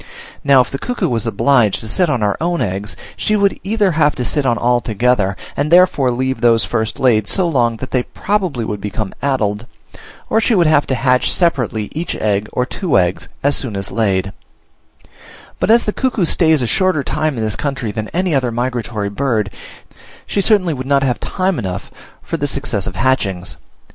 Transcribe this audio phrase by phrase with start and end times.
[0.43, 3.91] Now, if the cuckoo was obliged to sit on her own eggs, she would either
[3.91, 7.91] have to sit on all together, and therefore leave those first laid so long, that
[7.91, 9.67] they probably would become addled;
[10.27, 13.91] or she would have to hatch separately each egg, or two eggs, as soon as
[13.91, 14.33] laid:
[15.59, 19.09] but as the cuckoo stays a shorter time in this country than any other migratory
[19.09, 19.51] bird,
[20.25, 21.91] she certainly would not have time enough
[22.23, 23.55] for the successive hatchings.